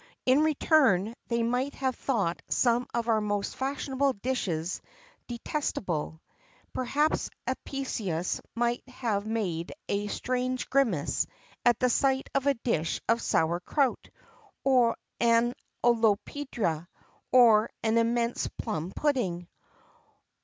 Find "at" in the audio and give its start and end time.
11.63-11.77